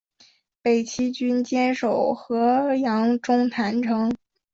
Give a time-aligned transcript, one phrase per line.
[0.63, 4.11] 北齐军坚守河阳中潭城。